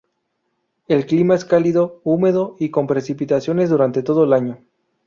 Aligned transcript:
El 0.87 1.05
clima 1.05 1.35
es 1.35 1.45
cálido, 1.45 2.01
húmedo 2.03 2.55
y 2.57 2.71
con 2.71 2.87
precipitaciones 2.87 3.69
durante 3.69 4.01
todo 4.01 4.23
el 4.23 4.33
año. 4.33 4.57